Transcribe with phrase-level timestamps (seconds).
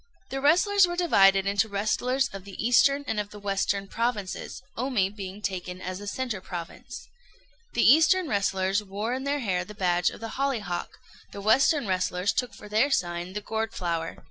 [0.31, 5.11] The wrestlers were divided into wrestlers of the eastern and of the western provinces, Omi
[5.11, 7.07] being taken as the centre province.
[7.73, 10.97] The eastern wrestlers wore in their hair the badge of the hollyhock;
[11.31, 14.17] the western wrestlers took for their sign the gourd flower.